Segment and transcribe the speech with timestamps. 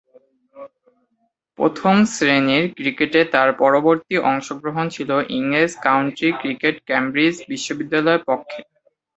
[1.59, 8.59] প্রথম-শ্রেণীর ক্রিকেটে তার পরবর্তী অংশগ্রহণ ছিল ইংরেজ কাউন্টি ক্রিকেটে ক্যামব্রিজ বিশ্ববিদ্যালয়ের পক্ষে।